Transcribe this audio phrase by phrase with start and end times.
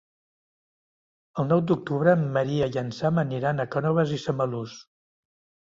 [1.43, 4.77] El nou d'octubre en Maria i en Sam aniran a Cànoves i Samalús.